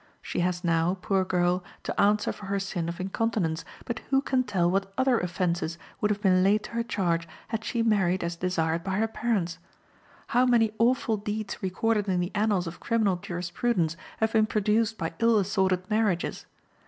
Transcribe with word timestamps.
She 0.19 0.39
has 0.39 0.63
now, 0.63 0.97
poor 0.99 1.23
girl, 1.23 1.63
to 1.83 2.01
answer 2.01 2.31
for 2.31 2.47
her 2.47 2.59
sin 2.59 2.89
of 2.89 2.99
incontinence, 2.99 3.63
but 3.85 3.99
who 4.09 4.19
can 4.19 4.43
tell 4.43 4.67
what 4.67 4.91
other 4.97 5.19
offenses 5.19 5.77
would 5.99 6.09
have 6.09 6.23
been 6.23 6.41
laid 6.43 6.63
to 6.63 6.71
her 6.71 6.81
charge 6.81 7.27
had 7.49 7.63
she 7.63 7.83
married 7.83 8.23
as 8.23 8.35
desired 8.35 8.83
by 8.83 8.93
her 8.97 9.07
parents? 9.07 9.59
How 10.29 10.47
many 10.47 10.73
awful 10.79 11.17
deeds 11.17 11.61
recorded 11.61 12.07
in 12.09 12.19
the 12.19 12.31
annals 12.33 12.65
of 12.65 12.79
criminal 12.79 13.17
jurisprudence 13.17 13.95
have 14.17 14.33
been 14.33 14.47
produced 14.47 14.97
by 14.97 15.13
ill 15.19 15.37
assorted 15.37 15.87
marriages! 15.87 16.47